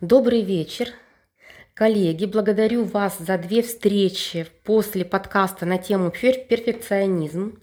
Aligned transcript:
Добрый 0.00 0.42
вечер. 0.42 0.90
Коллеги, 1.74 2.24
благодарю 2.24 2.84
вас 2.84 3.18
за 3.18 3.36
две 3.36 3.62
встречи 3.62 4.46
после 4.62 5.04
подкаста 5.04 5.66
на 5.66 5.76
тему 5.76 6.12
перфекционизм. 6.12 7.60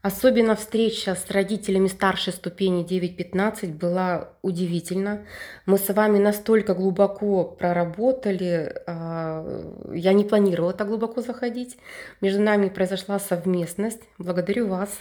Особенно 0.00 0.54
встреча 0.54 1.16
с 1.16 1.28
родителями 1.32 1.88
старшей 1.88 2.32
ступени 2.32 2.86
9.15 2.86 3.76
была 3.76 4.28
удивительна. 4.42 5.26
Мы 5.66 5.78
с 5.78 5.92
вами 5.92 6.18
настолько 6.20 6.74
глубоко 6.74 7.42
проработали, 7.42 8.72
а, 8.86 9.44
я 9.92 10.12
не 10.12 10.22
планировала 10.22 10.74
так 10.74 10.86
глубоко 10.86 11.22
заходить. 11.22 11.76
Между 12.20 12.40
нами 12.40 12.68
произошла 12.68 13.18
совместность. 13.18 14.02
Благодарю 14.18 14.68
вас. 14.68 14.96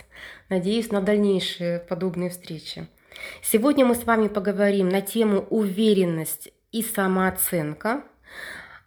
Надеюсь 0.49 0.89
на 0.89 1.01
дальнейшие 1.01 1.81
подобные 1.81 2.31
встречи. 2.31 2.87
Сегодня 3.43 3.85
мы 3.85 3.93
с 3.93 4.05
вами 4.05 4.27
поговорим 4.27 4.89
на 4.89 5.01
тему 5.01 5.45
уверенность 5.51 6.51
и 6.73 6.83
самооценка. 6.83 8.03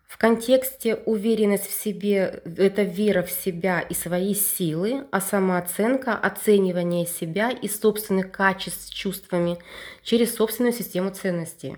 В 0.06 0.18
контексте 0.18 0.96
уверенность 1.06 1.66
в 1.66 1.72
себе– 1.72 2.42
это 2.58 2.82
вера 2.82 3.22
в 3.22 3.30
себя 3.30 3.80
и 3.80 3.94
свои 3.94 4.34
силы, 4.34 5.06
а 5.10 5.20
самооценка– 5.20 6.14
оценивание 6.22 7.06
себя 7.06 7.50
и 7.50 7.68
собственных 7.68 8.30
качеств 8.30 8.92
чувствами 8.92 9.58
через 10.02 10.34
собственную 10.34 10.72
систему 10.72 11.10
ценностей. 11.10 11.76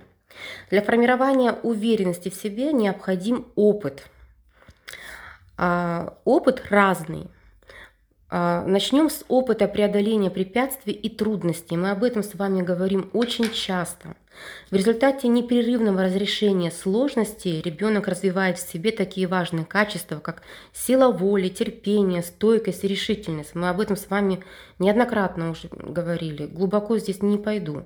Для 0.71 0.83
формирования 0.83 1.53
уверенности 1.53 2.29
в 2.29 2.35
себе 2.35 2.73
необходим 2.73 3.47
опыт. 3.55 4.05
А, 5.57 6.19
опыт 6.25 6.63
разный– 6.71 7.29
а, 8.31 8.63
Начнем 8.67 9.09
с 9.09 9.25
опыта 9.29 9.67
преодоления 9.69 10.31
препятствий 10.31 10.93
и 10.93 11.09
трудностей. 11.09 11.77
Мы 11.77 11.91
об 11.91 12.05
этом 12.05 12.23
с 12.23 12.35
вами 12.35 12.61
говорим 12.63 13.11
очень 13.15 13.51
часто. 13.51 14.17
В 14.71 14.75
результате 14.75 15.29
непрерывного 15.29 16.05
разрешения 16.05 16.71
сложностей 16.71 17.63
ребенок 17.63 18.07
развивает 18.07 18.59
в 18.59 18.71
себе 18.71 18.93
такие 18.93 19.27
важные 19.27 19.65
качества, 19.65 20.21
как 20.21 20.43
сила 20.73 21.11
воли, 21.11 21.49
терпение, 21.49 22.23
стойкость 22.23 22.85
и 22.85 22.89
решительность. 22.89 23.55
Мы 23.55 23.69
об 23.69 23.81
этом 23.81 23.97
с 23.97 24.11
вами 24.11 24.45
неоднократно 24.79 25.51
уже 25.51 25.69
говорили. 25.71 26.47
Глубоко 26.47 26.99
здесь 26.99 27.23
не 27.23 27.39
пойду. 27.39 27.85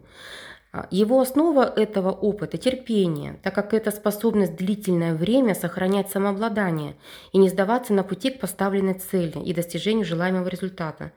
А, 0.74 0.86
его 0.90 1.20
основа 1.20 1.64
этого 1.64 2.10
опыта– 2.10 2.56
терпение, 2.58 3.38
так 3.42 3.54
как 3.54 3.74
это 3.74 3.90
способность 3.90 4.56
длительное 4.56 5.14
время 5.14 5.54
сохранять 5.54 6.10
самообладание 6.10 6.96
и 7.32 7.38
не 7.38 7.50
сдаваться 7.50 7.92
на 7.92 8.02
пути 8.02 8.30
к 8.30 8.40
поставленной 8.40 8.94
цели 8.94 9.38
и 9.38 9.52
достижению 9.52 10.06
желаемого 10.06 10.48
результата. 10.48 11.12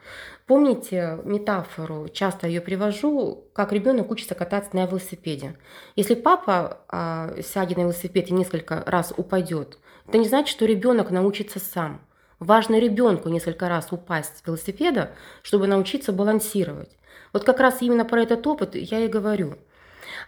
Помните 0.45 1.19
метафору, 1.23 2.09
часто 2.09 2.47
ее 2.47 2.59
привожу, 2.59 3.45
как 3.53 3.71
ребенок 3.71 4.11
учится 4.11 4.35
кататься 4.35 4.75
на 4.75 4.85
велосипеде. 4.87 5.55
Если 5.95 6.15
папа 6.15 6.81
а, 6.89 7.33
сядет 7.41 7.77
на 7.77 7.83
велосипед 7.83 8.27
и 8.29 8.33
несколько 8.33 8.83
раз 8.85 9.13
упадет, 9.15 9.77
это 10.05 10.17
не 10.17 10.27
значит, 10.27 10.49
что 10.49 10.65
ребенок 10.65 11.11
научится 11.11 11.59
сам. 11.59 12.01
Важно 12.39 12.77
ребенку 12.77 13.29
несколько 13.29 13.69
раз 13.69 13.87
упасть 13.91 14.39
с 14.39 14.45
велосипеда, 14.45 15.11
чтобы 15.41 15.67
научиться 15.67 16.11
балансировать. 16.11 16.89
Вот 17.35 17.43
как 17.43 17.59
раз 17.59 17.81
именно 17.81 18.05
про 18.05 18.21
этот 18.21 18.47
опыт 18.47 18.75
я 18.75 19.01
и 19.01 19.09
говорю. 19.09 19.57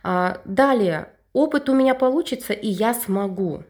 А, 0.04 0.42
далее, 0.44 1.08
опыт 1.32 1.70
у 1.70 1.74
меня 1.74 1.96
получится, 1.96 2.52
и 2.52 2.68
я 2.68 2.94
смогу. 2.94 3.64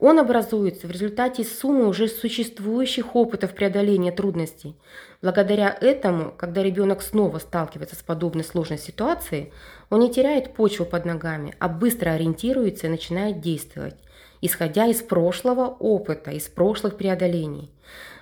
Он 0.00 0.18
образуется 0.18 0.88
в 0.88 0.90
результате 0.90 1.44
суммы 1.44 1.86
уже 1.86 2.08
существующих 2.08 3.14
опытов 3.14 3.54
преодоления 3.54 4.10
трудностей. 4.10 4.76
Благодаря 5.22 5.78
этому, 5.80 6.32
когда 6.36 6.60
ребенок 6.60 7.02
снова 7.02 7.38
сталкивается 7.38 7.94
с 7.94 8.02
подобной 8.02 8.42
сложной 8.42 8.78
ситуацией, 8.78 9.52
он 9.88 10.00
не 10.00 10.12
теряет 10.12 10.52
почву 10.52 10.84
под 10.84 11.04
ногами, 11.04 11.54
а 11.60 11.68
быстро 11.68 12.10
ориентируется 12.10 12.88
и 12.88 12.90
начинает 12.90 13.40
действовать, 13.40 13.94
исходя 14.42 14.86
из 14.86 15.00
прошлого 15.00 15.68
опыта, 15.68 16.32
из 16.32 16.48
прошлых 16.48 16.98
преодолений. 16.98 17.70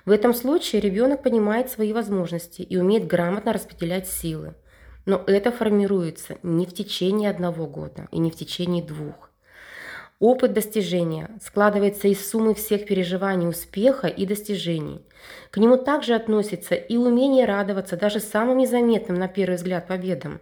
В 0.05 0.11
этом 0.11 0.33
случае 0.33 0.81
ребенок 0.81 1.23
понимает 1.23 1.69
свои 1.69 1.91
возможности 1.91 2.61
и 2.61 2.77
умеет 2.77 3.07
грамотно 3.07 3.51
распределять 3.51 4.07
силы. 4.07 4.55
Но 5.05 5.21
это 5.27 5.51
формируется 5.51 6.37
не 6.43 6.65
в 6.65 6.73
течение 6.73 7.29
одного 7.29 7.65
года 7.65 8.07
и 8.11 8.19
не 8.19 8.31
в 8.31 8.35
течение 8.35 8.83
двух. 8.83 9.31
Опыт 10.19 10.53
достижения 10.53 11.31
складывается 11.43 12.07
из 12.07 12.29
суммы 12.29 12.53
всех 12.53 12.85
переживаний 12.85 13.47
успеха 13.47 14.05
и 14.05 14.27
достижений. 14.27 15.01
К 15.49 15.57
нему 15.57 15.77
также 15.77 16.13
относится 16.13 16.75
и 16.75 16.95
умение 16.95 17.45
радоваться 17.45 17.97
даже 17.97 18.19
самым 18.19 18.59
незаметным 18.59 19.17
на 19.17 19.27
первый 19.27 19.55
взгляд 19.55 19.87
победам. 19.87 20.39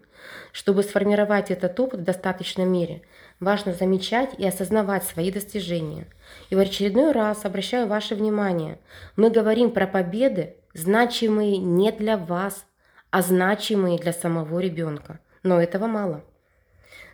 Чтобы 0.51 0.83
сформировать 0.83 1.49
этот 1.49 1.79
опыт 1.79 2.01
в 2.01 2.03
достаточной 2.03 2.65
мере, 2.65 3.03
важно 3.39 3.73
замечать 3.73 4.31
и 4.37 4.45
осознавать 4.45 5.03
свои 5.03 5.31
достижения. 5.31 6.07
И 6.49 6.55
в 6.55 6.59
очередной 6.59 7.11
раз 7.11 7.45
обращаю 7.45 7.87
ваше 7.87 8.15
внимание, 8.15 8.79
мы 9.15 9.29
говорим 9.29 9.71
про 9.71 9.87
победы, 9.87 10.55
значимые 10.73 11.57
не 11.57 11.91
для 11.91 12.17
вас, 12.17 12.65
а 13.11 13.21
значимые 13.21 13.97
для 13.97 14.13
самого 14.13 14.59
ребенка. 14.59 15.19
Но 15.43 15.61
этого 15.61 15.87
мало. 15.87 16.23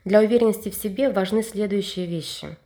Для 0.04 0.20
уверенности 0.20 0.70
в 0.70 0.76
себе 0.76 1.10
важны 1.10 1.42
следующие 1.42 2.06
вещи. 2.06 2.58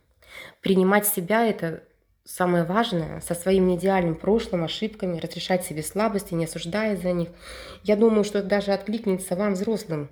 Принимать 0.60 1.06
себя– 1.06 1.46
это 1.48 1.82
самое 2.24 2.64
важное, 2.64 3.20
со 3.20 3.34
своим 3.34 3.66
неидеальным 3.66 4.14
прошлым, 4.14 4.64
ошибками, 4.64 5.18
разрешать 5.18 5.64
себе 5.64 5.82
слабости, 5.82 6.34
не 6.34 6.44
осуждая 6.44 6.96
за 6.96 7.12
них. 7.12 7.28
Я 7.82 7.96
думаю, 7.96 8.24
что 8.24 8.38
это 8.38 8.48
даже 8.48 8.72
откликнется 8.72 9.36
вам, 9.36 9.54
взрослым. 9.54 10.08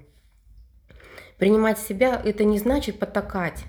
Принимать 1.38 1.78
себя– 1.78 2.20
это 2.24 2.44
не 2.44 2.58
значит 2.58 2.98
потакать 2.98 3.62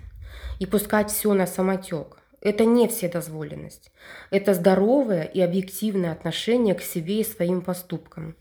и 0.60 0.66
пускать 0.66 1.12
все 1.12 1.34
на 1.34 1.46
самотек. 1.46 2.18
Это 2.42 2.66
не 2.66 2.88
вседозволенность. 2.88 3.92
Это 4.32 4.54
здоровое 4.54 5.24
и 5.24 5.40
объективное 5.40 6.12
отношение 6.12 6.74
к 6.74 6.82
себе 6.82 7.22
и 7.22 7.24
своим 7.24 7.62
поступкам. 7.62 8.36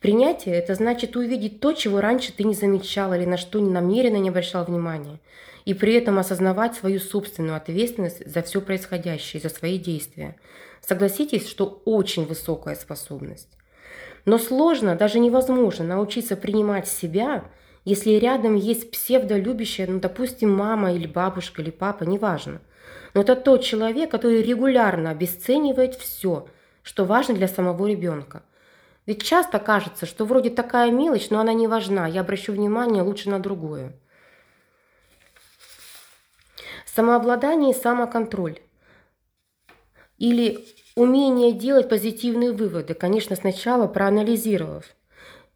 Принятие– 0.00 0.54
это 0.56 0.74
значит 0.74 1.16
увидеть 1.16 1.60
то, 1.60 1.72
чего 1.72 2.00
раньше 2.00 2.32
ты 2.32 2.44
не 2.44 2.54
замечал 2.54 3.12
или 3.14 3.24
на 3.24 3.36
что 3.36 3.58
намеренно 3.60 4.18
не 4.18 4.28
обращал 4.28 4.64
внимания, 4.64 5.18
и 5.64 5.74
при 5.74 5.94
этом 5.94 6.18
осознавать 6.18 6.74
свою 6.74 7.00
собственную 7.00 7.56
ответственность 7.56 8.28
за 8.30 8.42
все 8.42 8.60
происходящее, 8.60 9.40
за 9.40 9.48
свои 9.48 9.78
действия. 9.78 10.36
Согласитесь, 10.80 11.48
что 11.48 11.82
очень 11.84 12.26
высокая 12.26 12.74
способность. 12.74 13.48
Но 14.24 14.38
сложно, 14.38 14.94
даже 14.94 15.18
невозможно 15.18 15.84
научиться 15.84 16.36
принимать 16.36 16.86
себя, 16.86 17.44
если 17.84 18.12
рядом 18.12 18.54
есть 18.54 18.90
псевдолюбящая, 18.90 19.86
ну, 19.86 20.00
допустим, 20.00 20.52
мама 20.52 20.92
или 20.92 21.06
бабушка 21.06 21.62
или 21.62 21.70
папа, 21.70 22.04
неважно. 22.04 22.60
Но 23.14 23.20
это 23.20 23.36
тот 23.36 23.62
человек, 23.62 24.10
который 24.10 24.42
регулярно 24.42 25.10
обесценивает 25.10 25.94
все, 25.94 26.48
что 26.82 27.04
важно 27.04 27.34
для 27.34 27.48
самого 27.48 27.86
ребенка– 27.86 28.42
ведь 29.04 29.22
часто 29.22 29.58
кажется, 29.58 30.06
что 30.06 30.24
вроде 30.24 30.50
такая 30.50 30.90
мелочь, 30.92 31.30
но 31.30 31.40
она 31.40 31.52
не 31.52 31.66
важна, 31.66 32.06
я 32.06 32.20
обращу 32.20 32.52
внимание 32.52 33.02
лучше 33.02 33.30
на 33.30 33.40
другое. 33.40 33.92
Самообладание 36.86 37.72
и 37.72 37.76
самоконтроль. 37.76 38.60
Или 40.18 40.64
умение 40.94 41.52
делать 41.52 41.88
позитивные 41.88 42.52
выводы, 42.52 42.94
конечно, 42.94 43.34
сначала 43.34 43.88
проанализировав. 43.88 44.84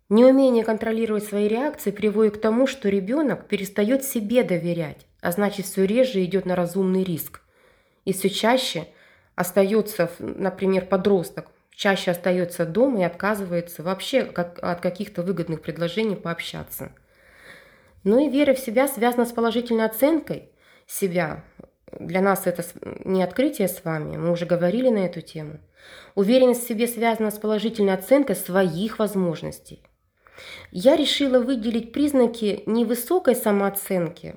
Неумение 0.08 0.64
контролировать 0.64 1.24
свои 1.24 1.48
реакции 1.48 1.90
приводит 1.90 2.38
к 2.38 2.40
тому, 2.40 2.66
что 2.66 2.88
ребенок 2.88 3.48
перестает 3.48 4.04
себе 4.04 4.44
доверять, 4.44 5.06
а 5.20 5.32
значит 5.32 5.66
все 5.66 5.84
реже 5.84 6.24
идет 6.24 6.46
на 6.46 6.54
разумный 6.54 7.02
риск. 7.02 7.40
И 8.04 8.12
все 8.12 8.30
чаще 8.30 8.86
остается, 9.34 10.10
например, 10.18 10.86
подросток 10.86 11.50
чаще 11.76 12.10
остается 12.10 12.64
дома 12.64 13.00
и 13.00 13.04
отказывается 13.04 13.82
вообще 13.82 14.22
от 14.22 14.80
каких-то 14.80 15.22
выгодных 15.22 15.60
предложений 15.60 16.16
пообщаться. 16.16 16.90
Ну 18.02 18.18
и 18.18 18.30
вера 18.30 18.54
в 18.54 18.58
себя 18.58 18.88
связана 18.88 19.26
с 19.26 19.32
положительной 19.32 19.84
оценкой 19.84 20.50
себя. 20.86 21.44
Для 21.92 22.20
нас 22.20 22.46
это 22.46 22.64
не 23.04 23.22
открытие 23.22 23.68
с 23.68 23.84
вами, 23.84 24.16
мы 24.16 24.32
уже 24.32 24.46
говорили 24.46 24.88
на 24.88 25.06
эту 25.06 25.20
тему. 25.20 25.60
Уверенность 26.14 26.64
в 26.64 26.68
себе 26.68 26.88
связана 26.88 27.30
с 27.30 27.38
положительной 27.38 27.94
оценкой 27.94 28.36
своих 28.36 28.98
возможностей. 28.98 29.82
Я 30.70 30.96
решила 30.96 31.38
выделить 31.40 31.92
признаки 31.92 32.62
невысокой 32.66 33.36
самооценки, 33.36 34.36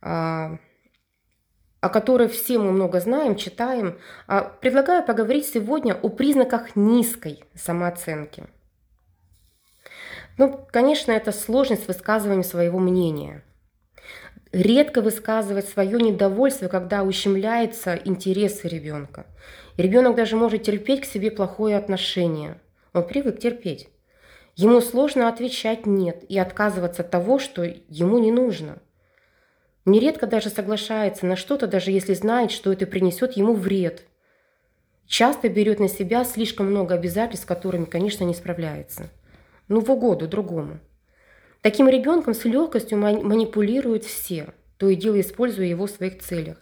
а, 0.00 0.58
о 1.80 1.88
которой 1.88 2.28
все 2.28 2.58
мы 2.58 2.72
много 2.72 3.00
знаем, 3.00 3.36
читаем, 3.36 3.98
а 4.26 4.42
предлагаю 4.42 5.04
поговорить 5.04 5.46
сегодня 5.46 5.94
о 5.94 6.08
признаках 6.08 6.76
низкой 6.76 7.44
самооценки. 7.54 8.44
Ну, 10.38 10.66
конечно, 10.70 11.12
это 11.12 11.32
сложность 11.32 11.88
высказывания 11.88 12.44
своего 12.44 12.78
мнения. 12.78 13.42
Редко 14.52 15.00
высказывать 15.00 15.68
свое 15.68 16.00
недовольство, 16.00 16.68
когда 16.68 17.02
ущемляются 17.02 17.94
интересы 18.04 18.68
ребенка. 18.68 19.26
ребенок 19.76 20.14
даже 20.16 20.36
может 20.36 20.62
терпеть 20.62 21.02
к 21.02 21.04
себе 21.04 21.30
плохое 21.30 21.76
отношение. 21.76 22.60
Он 22.92 23.06
привык 23.06 23.38
терпеть. 23.38 23.88
Ему 24.56 24.80
сложно 24.80 25.28
отвечать 25.28 25.86
«нет» 25.86 26.24
и 26.28 26.38
отказываться 26.38 27.02
от 27.02 27.10
того, 27.10 27.38
что 27.38 27.62
ему 27.62 28.18
не 28.18 28.32
нужно– 28.32 28.78
Нередко 29.86 30.26
даже 30.26 30.50
соглашается 30.50 31.26
на 31.26 31.36
что-то, 31.36 31.68
даже 31.68 31.92
если 31.92 32.12
знает, 32.12 32.50
что 32.50 32.72
это 32.72 32.86
принесет 32.86 33.34
ему 33.36 33.54
вред. 33.54 34.02
Часто 35.06 35.48
берет 35.48 35.78
на 35.78 35.88
себя 35.88 36.24
слишком 36.24 36.66
много 36.66 36.96
обязательств, 36.96 37.44
с 37.44 37.48
которыми, 37.48 37.84
конечно, 37.84 38.24
не 38.24 38.34
справляется. 38.34 39.08
Ну, 39.68 39.80
в 39.80 39.88
угоду 39.88 40.26
другому. 40.26 40.80
Таким 41.62 41.88
ребенком 41.88 42.34
с 42.34 42.44
легкостью 42.44 42.98
манипулируют 42.98 44.04
все, 44.04 44.48
то 44.76 44.88
и 44.88 44.96
дело 44.96 45.20
используя 45.20 45.66
его 45.66 45.86
в 45.86 45.90
своих 45.90 46.18
целях. 46.18 46.56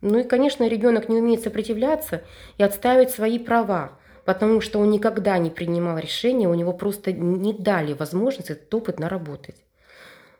Ну 0.00 0.20
и, 0.20 0.24
конечно, 0.24 0.68
ребенок 0.68 1.08
не 1.08 1.16
умеет 1.16 1.42
сопротивляться 1.42 2.22
и 2.56 2.62
отстаивать 2.62 3.10
свои 3.10 3.40
права, 3.40 3.98
потому 4.24 4.60
что 4.60 4.78
он 4.78 4.90
никогда 4.90 5.38
не 5.38 5.50
принимал 5.50 5.98
решения, 5.98 6.48
у 6.48 6.54
него 6.54 6.72
просто 6.72 7.12
не 7.12 7.52
дали 7.52 7.92
возможность 7.92 8.50
этот 8.50 8.72
опыт 8.74 8.98
наработать. 8.98 9.56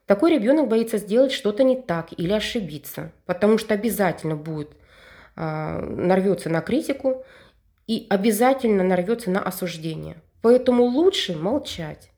Такой 0.06 0.34
ребенок 0.34 0.68
боится 0.68 0.98
сделать 0.98 1.32
что-то 1.32 1.64
не 1.64 1.80
так 1.80 2.08
или 2.16 2.32
ошибиться, 2.32 3.12
потому 3.24 3.56
что 3.56 3.72
обязательно 3.72 4.36
будет 4.36 4.70
э, 5.36 5.78
нарвется 5.80 6.50
на 6.50 6.60
критику 6.60 7.24
и 7.86 8.06
обязательно 8.10 8.84
нарвется 8.84 9.30
на 9.30 9.40
осуждение. 9.40 10.16
Поэтому 10.42 10.84
лучше 10.84 11.34
молчать. 11.34 12.10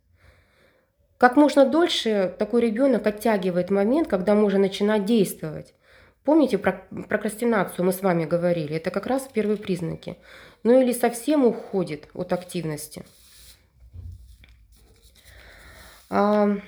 Как 1.19 1.37
можно 1.37 1.65
дольше 1.65 2.35
такой 2.39 2.61
ребенок 2.63 3.07
оттягивает 3.07 3.71
момент, 3.71 4.09
когда 4.09 4.35
можно 4.35 4.59
начинать 4.59 5.05
действовать. 5.05 5.73
Помните 6.26 6.58
про 6.58 6.84
прокрастинацию 7.08 7.84
мы 7.84 7.93
с 7.93 8.02
вами 8.02 8.25
говорили? 8.25 8.75
Это 8.75 8.90
как 8.90 9.06
раз 9.06 9.28
первые 9.32 9.58
признаки. 9.58 10.19
Ну 10.64 10.82
или 10.82 10.93
совсем 10.93 11.46
уходит 11.46 12.08
от 12.14 12.32
активности. 12.32 13.05
А, 16.11 16.58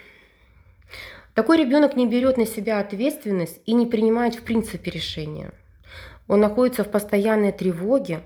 такой 1.35 1.59
ребенок 1.59 1.97
не 1.97 2.07
берет 2.07 2.37
на 2.37 2.47
себя 2.47 2.79
ответственность 2.79 3.61
и 3.67 3.73
не 3.73 3.87
принимает 3.87 4.37
в 4.37 4.43
принципе 4.43 4.93
решения. 4.93 5.51
Он 6.29 6.39
находится 6.39 6.85
в 6.85 6.91
постоянной 6.93 7.51
тревоге 7.51 8.21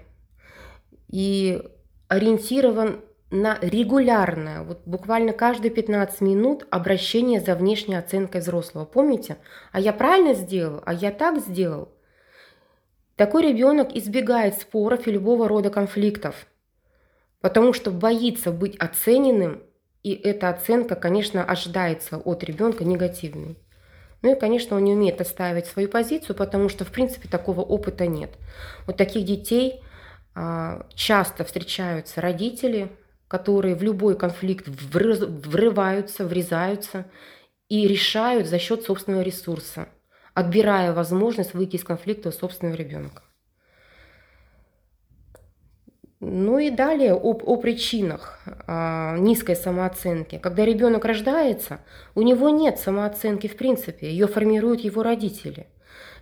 и 1.08 1.62
ориентирован 2.08 3.00
на 3.32 3.58
регулярное, 3.62 4.62
вот 4.62 4.82
буквально 4.84 5.32
каждые 5.32 5.70
15 5.70 6.20
минут 6.20 6.66
обращение 6.70 7.40
за 7.40 7.54
внешней 7.54 7.94
оценкой 7.94 8.42
взрослого. 8.42 8.84
Помните? 8.84 9.38
А 9.72 9.80
я 9.80 9.94
правильно 9.94 10.34
сделал? 10.34 10.82
А 10.84 10.92
я 10.92 11.10
так 11.10 11.38
сделал? 11.40 11.88
Такой 13.16 13.42
ребенок 13.48 13.96
избегает 13.96 14.56
споров 14.60 15.08
и 15.08 15.12
любого 15.12 15.48
рода 15.48 15.70
конфликтов, 15.70 16.46
потому 17.40 17.72
что 17.72 17.90
боится 17.90 18.52
быть 18.52 18.76
оцененным, 18.76 19.62
и 20.02 20.12
эта 20.12 20.50
оценка, 20.50 20.94
конечно, 20.94 21.42
ожидается 21.42 22.18
от 22.18 22.44
ребенка 22.44 22.84
негативной. 22.84 23.56
Ну 24.20 24.32
и, 24.32 24.38
конечно, 24.38 24.76
он 24.76 24.84
не 24.84 24.92
умеет 24.92 25.20
отстаивать 25.22 25.66
свою 25.66 25.88
позицию, 25.88 26.36
потому 26.36 26.68
что, 26.68 26.84
в 26.84 26.92
принципе, 26.92 27.28
такого 27.28 27.62
опыта 27.62 28.06
нет. 28.06 28.30
Вот 28.86 28.98
таких 28.98 29.24
детей 29.24 29.82
а, 30.34 30.86
часто 30.94 31.44
встречаются 31.44 32.20
родители, 32.20 32.90
которые 33.32 33.74
в 33.74 33.82
любой 33.82 34.14
конфликт 34.14 34.68
врываются, 34.68 36.26
врезаются 36.26 37.06
и 37.70 37.88
решают 37.88 38.46
за 38.46 38.58
счет 38.58 38.82
собственного 38.82 39.22
ресурса, 39.22 39.88
отбирая 40.34 40.92
возможность 40.92 41.54
выйти 41.54 41.76
из 41.76 41.82
конфликта 41.82 42.28
у 42.28 42.32
собственного 42.32 42.76
ребенка. 42.76 43.22
Ну 46.20 46.58
и 46.58 46.68
далее 46.68 47.14
об, 47.14 47.42
о 47.46 47.56
причинах 47.56 48.38
а, 48.66 49.16
низкой 49.16 49.56
самооценки. 49.56 50.38
Когда 50.38 50.66
ребенок 50.66 51.06
рождается, 51.06 51.80
у 52.14 52.20
него 52.20 52.50
нет 52.50 52.78
самооценки 52.78 53.46
в 53.46 53.56
принципе, 53.56 54.10
ее 54.10 54.26
формируют 54.26 54.82
его 54.82 55.02
родители. 55.02 55.68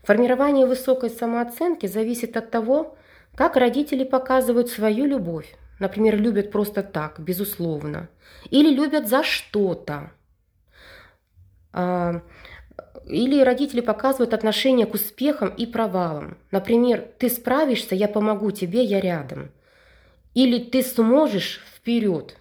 Формирование 0.05 0.65
высокой 0.65 1.11
самооценки 1.11 1.87
зависит 1.87 2.37
от 2.37 2.53
того, 2.53 2.97
как 3.35 3.57
родители 3.57 4.05
показывают 4.05 4.69
свою 4.69 5.07
любовь, 5.07 5.57
Например, 5.81 6.21
любят 6.21 6.53
просто 6.53 6.83
так, 6.83 7.19
безусловно. 7.19 8.09
Или 8.51 8.73
любят 8.73 9.09
за 9.09 9.25
что-то. 9.25 10.13
А, 11.73 12.21
или 13.07 13.43
родители 13.43 13.81
показывают 13.81 14.35
отношение 14.35 14.87
к 14.87 14.93
успехам 14.95 15.49
и 15.49 15.67
провалам. 15.67 16.37
Например, 16.51 17.03
ты 17.19 17.31
справишься, 17.31 17.95
я 17.95 18.09
помогу 18.09 18.51
тебе, 18.51 18.85
я 18.85 19.01
рядом. 19.01 19.51
Или 20.35 20.63
ты 20.63 20.83
сможешь 20.83 21.63
вперед. 21.75 22.37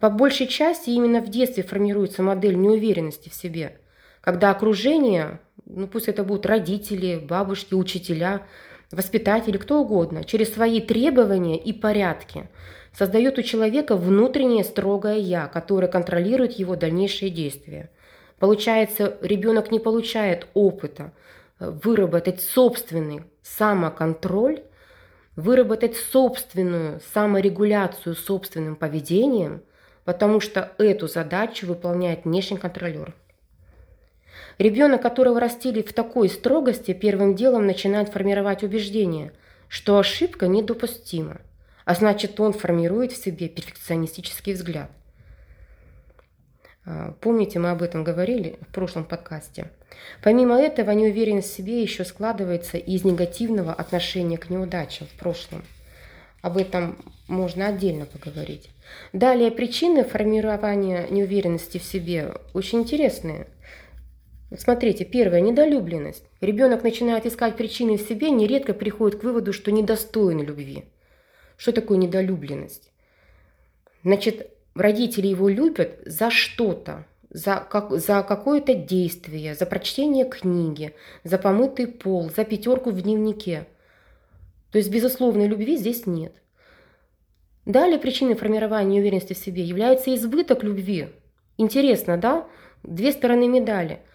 По 0.00 0.10
большей 0.10 0.48
части 0.48 0.90
именно 0.90 1.20
в 1.20 1.30
детстве 1.30 1.62
формируется 1.62 2.22
модель 2.22 2.56
неуверенности 2.56 3.28
в 3.28 3.34
себе, 3.34 3.78
когда 4.20 4.50
окружение, 4.50 5.38
ну 5.66 5.86
пусть 5.86 6.08
это 6.08 6.24
будут 6.24 6.46
родители, 6.46 7.16
бабушки, 7.16 7.74
учителя– 7.74 8.42
воспитатели, 8.94 9.56
кто 9.56 9.80
угодно, 9.80 10.24
через 10.24 10.52
свои 10.52 10.80
требования 10.80 11.58
и 11.58 11.72
порядки 11.72 12.48
создает 12.92 13.38
у 13.38 13.42
человека 13.42 13.96
внутреннее 13.96 14.64
строгое 14.64 15.16
«я», 15.16 15.46
которое 15.46 15.88
контролирует 15.88 16.52
его 16.52 16.76
дальнейшие 16.76 17.30
действия. 17.30 17.90
Получается, 18.38 19.16
ребенок 19.20 19.70
не 19.70 19.78
получает 19.80 20.46
опыта 20.54 21.12
выработать 21.58 22.40
собственный 22.40 23.22
самоконтроль, 23.42 24.62
выработать 25.36 25.96
собственную 25.96 27.00
саморегуляцию 27.12 28.14
собственным 28.14 28.76
поведением, 28.76 29.62
потому 30.04 30.40
что 30.40 30.72
эту 30.78 31.08
задачу 31.08 31.66
выполняет 31.66 32.24
внешний 32.24 32.58
контролер. 32.58 33.14
Ребенок, 34.58 35.02
которого 35.02 35.40
растили 35.40 35.82
в 35.82 35.92
такой 35.92 36.28
строгости, 36.28 36.92
первым 36.92 37.34
делом 37.34 37.66
начинает 37.66 38.10
формировать 38.10 38.62
убеждение, 38.62 39.32
что 39.68 39.98
ошибка 39.98 40.46
недопустима, 40.46 41.40
а 41.84 41.94
значит, 41.94 42.38
он 42.38 42.52
формирует 42.52 43.12
в 43.12 43.22
себе 43.22 43.48
перфекционистический 43.48 44.52
взгляд. 44.52 44.90
А, 46.86 47.14
помните, 47.20 47.58
мы 47.58 47.70
об 47.70 47.82
этом 47.82 48.04
говорили 48.04 48.58
в 48.68 48.72
прошлом 48.72 49.04
подкасте. 49.04 49.70
Помимо 50.22 50.60
этого, 50.60 50.90
неуверенность 50.90 51.52
в 51.52 51.56
себе 51.56 51.82
еще 51.82 52.04
складывается 52.04 52.76
из 52.76 53.04
негативного 53.04 53.72
отношения 53.72 54.38
к 54.38 54.50
неудачам 54.50 55.06
в 55.06 55.18
прошлом. 55.18 55.64
Об 56.42 56.58
этом 56.58 56.98
можно 57.26 57.68
отдельно 57.68 58.04
поговорить. 58.04 58.68
Далее, 59.14 59.50
причины 59.50 60.04
формирования 60.04 61.06
неуверенности 61.08 61.78
в 61.78 61.84
себе 61.84 62.34
очень 62.52 62.80
интересные. 62.80 63.46
Смотрите, 64.56 65.04
первое– 65.04 65.40
недолюбленность. 65.40 66.24
Ребенок 66.40 66.84
начинает 66.84 67.26
искать 67.26 67.56
причины 67.56 67.96
в 67.96 68.02
себе, 68.02 68.30
нередко 68.30 68.72
приходит 68.72 69.20
к 69.20 69.24
выводу, 69.24 69.52
что 69.52 69.72
недостоин 69.72 70.42
любви. 70.42 70.84
Что 71.56 71.72
такое 71.72 71.98
недолюбленность? 71.98 72.92
Значит, 74.02 74.50
родители 74.74 75.26
его 75.26 75.48
любят 75.48 75.98
за 76.04 76.30
что-то, 76.30 77.06
за, 77.30 77.66
как, 77.68 77.90
за 77.92 78.22
какое-то 78.22 78.74
действие, 78.74 79.54
за 79.54 79.66
прочтение 79.66 80.24
книги, 80.24 80.94
за 81.24 81.38
помытый 81.38 81.86
пол, 81.86 82.30
за 82.30 82.44
пятерку 82.44 82.90
в 82.90 83.00
дневнике. 83.00 83.66
То 84.70 84.78
есть 84.78 84.90
безусловной 84.90 85.48
любви 85.48 85.76
здесь 85.76 86.06
нет. 86.06 86.32
Далее 87.64 87.98
причиной 87.98 88.34
формирования 88.34 88.96
неуверенности 88.96 89.32
в 89.32 89.38
себе 89.38 89.62
является 89.62 90.14
избыток 90.14 90.62
любви. 90.62 91.08
Интересно, 91.56 92.18
да? 92.18 92.46
Две 92.82 93.10
стороны 93.10 93.48
медали– 93.48 94.00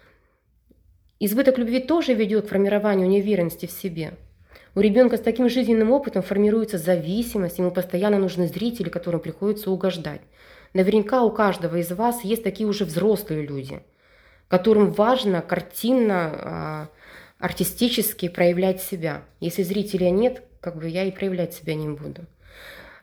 Избыток 1.22 1.58
любви 1.58 1.80
тоже 1.80 2.14
ведет 2.14 2.46
к 2.46 2.48
формированию 2.48 3.06
неуверенности 3.06 3.66
в 3.66 3.70
себе. 3.70 4.14
У 4.74 4.80
ребенка 4.80 5.18
с 5.18 5.20
таким 5.20 5.50
жизненным 5.50 5.90
опытом 5.90 6.22
формируется 6.22 6.78
зависимость, 6.78 7.58
ему 7.58 7.70
постоянно 7.70 8.18
нужны 8.18 8.48
зрители, 8.48 8.88
которым 8.88 9.20
приходится 9.20 9.70
угождать. 9.70 10.22
Наверняка 10.72 11.22
у 11.22 11.30
каждого 11.30 11.76
из 11.76 11.92
вас 11.92 12.24
есть 12.24 12.42
такие 12.42 12.66
уже 12.66 12.86
взрослые 12.86 13.46
люди, 13.46 13.82
которым 14.48 14.92
важно 14.92 15.42
картинно, 15.42 16.30
а, 16.32 16.88
артистически 17.38 18.28
проявлять 18.28 18.80
себя. 18.80 19.22
Если 19.40 19.62
зрителя 19.62 20.08
нет, 20.08 20.42
как 20.62 20.76
бы 20.76 20.88
я 20.88 21.04
и 21.04 21.10
проявлять 21.10 21.52
себя 21.52 21.74
не 21.74 21.88
буду. 21.90 22.22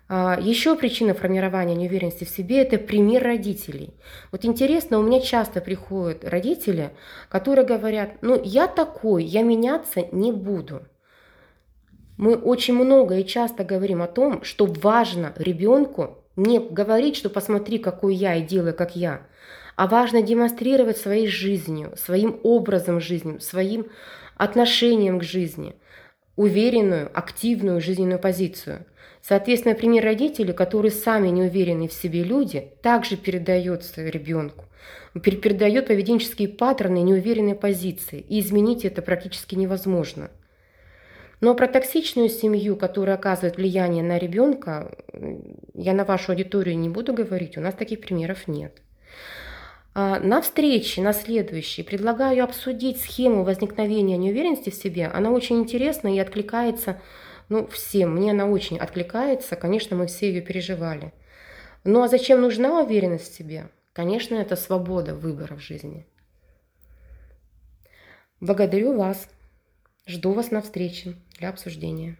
А, 0.10 0.38
Еще 0.40 0.76
причина 0.76 1.14
формирования 1.14 1.76
неуверенности 1.76 2.24
в 2.24 2.30
себе– 2.30 2.62
это 2.62 2.78
пример 2.78 3.24
родителей. 3.24 3.94
Вот 4.32 4.46
интересно, 4.46 5.00
у 5.00 5.04
меня 5.04 5.20
часто 5.20 5.60
приходят 5.60 6.24
родители, 6.24 6.92
которые 7.30 7.66
говорят, 7.66 8.12
ну 8.22 8.40
я 8.42 8.68
такой, 8.68 9.26
я 9.26 9.44
меняться 9.44 10.08
не 10.12 10.32
буду. 10.32 10.84
Мы 12.18 12.36
очень 12.36 12.74
много 12.74 13.18
и 13.18 13.26
часто 13.26 13.64
говорим 13.64 14.02
о 14.02 14.08
том, 14.08 14.44
что 14.44 14.66
важно 14.66 15.34
ребенку 15.36 16.24
не 16.36 16.60
говорить, 16.60 17.18
что 17.18 17.30
посмотри, 17.30 17.78
какой 17.78 18.16
я 18.16 18.36
и 18.36 18.42
делай, 18.42 18.74
как 18.74 18.96
я, 18.96 19.28
а 19.76 19.88
важно 19.88 20.22
демонстрировать 20.22 20.98
своей 20.98 21.28
жизнью, 21.28 21.94
своим 21.98 22.40
образом 22.44 23.02
жизни, 23.02 23.40
своим 23.40 23.88
отношением 24.38 25.20
к 25.20 25.24
жизни– 25.24 25.76
уверенную, 26.38 27.10
активную 27.14 27.82
жизненную 27.82 28.20
позицию. 28.20 28.86
Соответственно, 29.28 29.76
пример 29.76 30.06
родителей, 30.06 30.54
которые 30.54 30.90
сами 30.90 31.28
не 31.28 31.44
уверены 31.44 31.90
в 31.90 31.94
себе 31.94 32.24
люди, 32.24 32.72
также 32.82 33.18
передается 33.18 34.08
ребенку. 34.08 34.64
Передает 35.22 35.88
поведенческие 35.88 36.48
паттерны 36.48 37.02
неуверенной 37.02 37.56
позиции, 37.56 38.22
и 38.30 38.40
изменить 38.40 38.86
это 38.86 39.02
практически 39.02 39.56
невозможно. 39.56 40.32
Но 41.42 41.56
про 41.56 41.68
токсичную 41.68 42.30
семью, 42.30 42.78
которая 42.78 43.18
оказывает 43.18 43.58
влияние 43.58 44.02
на 44.02 44.18
ребенка, 44.18 44.96
я 45.74 45.94
на 45.94 46.06
вашу 46.06 46.32
аудиторию 46.32 46.78
не 46.78 46.88
буду 46.88 47.12
говорить, 47.12 47.58
у 47.58 47.62
нас 47.62 47.74
таких 47.74 48.00
примеров 48.00 48.48
нет. 48.48 48.82
А, 49.94 50.22
на 50.22 50.42
встрече, 50.42 51.02
на 51.02 51.12
следующей, 51.12 51.84
предлагаю 51.84 52.46
обсудить 52.46 53.02
схему 53.02 53.44
возникновения 53.44 54.16
неуверенности 54.16 54.70
в 54.70 54.76
себе. 54.76 55.08
Она 55.08 55.32
очень 55.32 55.60
интересна 55.60 56.16
и 56.16 56.20
откликается 56.20 57.02
ну, 57.50 57.68
всем. 57.68 58.16
Мне 58.16 58.32
она 58.32 58.46
очень 58.46 58.78
откликается. 58.78 59.56
Конечно, 59.56 59.96
мы 59.96 60.08
все 60.08 60.30
ее 60.30 60.42
переживали. 60.42 61.14
Ну 61.84 62.04
а 62.04 62.08
зачем 62.08 62.42
нужна 62.42 62.82
уверенность 62.84 63.32
в 63.32 63.36
себе? 63.36 63.70
Конечно, 63.94 64.36
это 64.36 64.56
свобода 64.56 65.16
выбора 65.16 65.56
в 65.56 65.62
жизни. 65.62 66.06
Благодарю 68.40 68.96
вас. 68.98 69.30
Жду 70.06 70.34
вас 70.34 70.52
на 70.52 70.62
встрече 70.62 71.16
для 71.38 71.50
обсуждения. 71.50 72.18